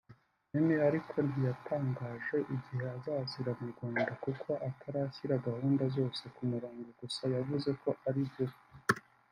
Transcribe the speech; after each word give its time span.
Emmy 0.57 0.75
ariko 0.89 1.15
ntiyatangaje 1.29 2.37
igihe 2.55 2.85
azazira 2.97 3.51
mu 3.59 3.65
Rwanda 3.73 4.11
kuko 4.23 4.49
atarashyira 4.69 5.43
gahunda 5.47 5.83
zose 5.97 6.23
ku 6.35 6.41
murongo 6.51 6.87
gusa 6.99 7.23
yavuze 7.35 7.69
ko 7.81 7.89
ari 8.07 8.23
vuba 8.33 8.57